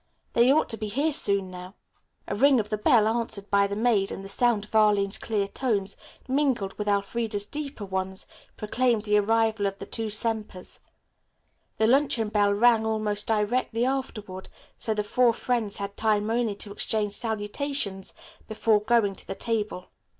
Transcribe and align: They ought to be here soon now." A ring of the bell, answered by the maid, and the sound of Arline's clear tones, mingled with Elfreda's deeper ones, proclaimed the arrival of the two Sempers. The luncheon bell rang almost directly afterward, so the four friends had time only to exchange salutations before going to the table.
They 0.33 0.51
ought 0.51 0.67
to 0.69 0.77
be 0.77 0.87
here 0.87 1.11
soon 1.11 1.51
now." 1.51 1.75
A 2.27 2.35
ring 2.35 2.59
of 2.59 2.69
the 2.71 2.77
bell, 2.79 3.07
answered 3.07 3.51
by 3.51 3.67
the 3.67 3.75
maid, 3.75 4.09
and 4.11 4.25
the 4.25 4.29
sound 4.29 4.65
of 4.65 4.73
Arline's 4.73 5.19
clear 5.19 5.47
tones, 5.47 5.95
mingled 6.27 6.73
with 6.79 6.87
Elfreda's 6.87 7.45
deeper 7.45 7.85
ones, 7.85 8.25
proclaimed 8.57 9.03
the 9.03 9.19
arrival 9.19 9.67
of 9.67 9.77
the 9.77 9.85
two 9.85 10.09
Sempers. 10.09 10.79
The 11.77 11.85
luncheon 11.85 12.29
bell 12.29 12.51
rang 12.51 12.83
almost 12.83 13.27
directly 13.27 13.85
afterward, 13.85 14.49
so 14.75 14.95
the 14.95 15.03
four 15.03 15.33
friends 15.35 15.77
had 15.77 15.95
time 15.95 16.31
only 16.31 16.55
to 16.55 16.71
exchange 16.71 17.13
salutations 17.13 18.15
before 18.47 18.81
going 18.81 19.13
to 19.13 19.27
the 19.27 19.35
table. 19.35 19.89